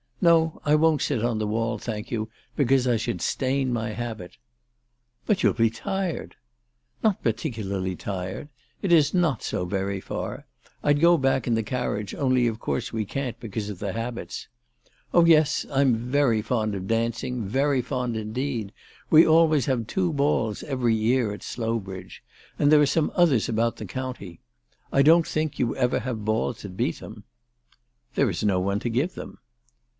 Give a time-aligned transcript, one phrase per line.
[0.23, 4.37] No; I won't sit on the wall, thank you, because I should stain my habit.""
[5.27, 6.35] But you'll be tired.""
[7.03, 8.49] Not particularly tired.
[8.83, 10.45] It is not so very far.
[10.83, 14.47] I'd go back in the carriage, only of course we can't because of the habits.
[15.13, 18.73] Oh, yes; I'm very fond of dancing, very fond indeed.
[19.09, 22.23] We always have two balls every year at Slowbridge.
[22.59, 24.39] And there are some others about the county.
[24.91, 27.23] I don't think you ever have balls at Beetham.""
[28.15, 29.37] There is no one to give them."